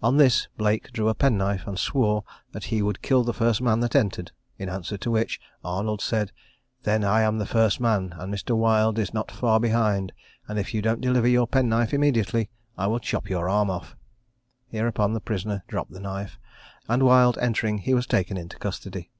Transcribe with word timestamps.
On 0.00 0.16
this 0.16 0.46
Blake 0.56 0.92
drew 0.92 1.08
a 1.08 1.14
penknife, 1.16 1.66
and 1.66 1.76
swore 1.76 2.22
that 2.52 2.66
he 2.66 2.82
would 2.82 3.02
kill 3.02 3.24
the 3.24 3.34
first 3.34 3.60
man 3.60 3.80
that 3.80 3.96
entered; 3.96 4.30
in 4.58 4.68
answer 4.68 4.96
to 4.98 5.10
which 5.10 5.40
Arnold 5.64 6.00
said, 6.00 6.30
"Then 6.84 7.02
I 7.02 7.22
am 7.22 7.38
the 7.38 7.46
first 7.46 7.80
man, 7.80 8.14
and 8.16 8.32
Mr. 8.32 8.56
Wild 8.56 8.96
is 8.96 9.12
not 9.12 9.32
far 9.32 9.58
behind; 9.58 10.12
and 10.46 10.56
if 10.56 10.72
you 10.72 10.82
don't 10.82 11.00
deliver 11.00 11.26
your 11.26 11.48
penknife 11.48 11.92
immediately, 11.92 12.48
I 12.78 12.86
will 12.86 13.00
chop 13.00 13.28
your 13.28 13.48
arm 13.48 13.68
off." 13.68 13.96
Hereupon 14.68 15.14
the 15.14 15.20
prisoner 15.20 15.64
dropped 15.66 15.90
the 15.90 15.98
knife; 15.98 16.38
and 16.88 17.02
Wild 17.02 17.36
entering, 17.38 17.78
he 17.78 17.92
was 17.92 18.06
taken 18.06 18.36
into 18.36 18.58
custody. 18.60 19.10